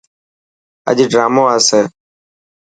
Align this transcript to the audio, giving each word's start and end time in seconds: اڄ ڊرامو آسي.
اڄ 0.89 0.97
ڊرامو 1.11 1.43
آسي. 1.55 1.81